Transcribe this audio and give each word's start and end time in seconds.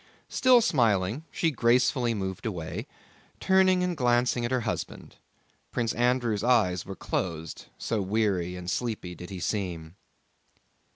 Still 0.29 0.61
smiling, 0.61 1.25
she 1.29 1.51
gracefully 1.51 2.15
moved 2.15 2.47
away, 2.47 2.87
turning 3.39 3.83
and 3.83 3.95
glancing 3.95 4.43
at 4.43 4.49
her 4.49 4.61
husband. 4.61 5.17
Prince 5.71 5.93
Andrew's 5.93 6.43
eyes 6.43 6.87
were 6.87 6.95
closed, 6.95 7.67
so 7.77 8.01
weary 8.01 8.55
and 8.55 8.67
sleepy 8.67 9.13
did 9.13 9.29
he 9.29 9.39
seem. 9.39 9.93